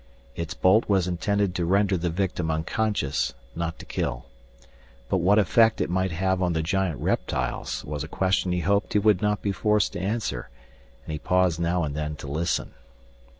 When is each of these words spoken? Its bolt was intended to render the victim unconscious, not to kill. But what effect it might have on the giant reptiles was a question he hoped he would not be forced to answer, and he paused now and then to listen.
Its 0.35 0.55
bolt 0.55 0.85
was 0.89 1.07
intended 1.07 1.53
to 1.53 1.63
render 1.63 1.95
the 1.95 2.09
victim 2.09 2.49
unconscious, 2.49 3.35
not 3.55 3.77
to 3.77 3.85
kill. 3.85 4.25
But 5.09 5.17
what 5.19 5.37
effect 5.37 5.79
it 5.79 5.91
might 5.91 6.11
have 6.11 6.41
on 6.41 6.53
the 6.53 6.63
giant 6.63 6.99
reptiles 6.99 7.85
was 7.85 8.03
a 8.03 8.07
question 8.07 8.51
he 8.51 8.61
hoped 8.61 8.93
he 8.93 8.97
would 8.97 9.21
not 9.21 9.43
be 9.43 9.51
forced 9.51 9.93
to 9.93 9.99
answer, 10.01 10.49
and 11.05 11.11
he 11.11 11.19
paused 11.19 11.59
now 11.59 11.83
and 11.83 11.93
then 11.95 12.15
to 12.15 12.27
listen. 12.27 12.73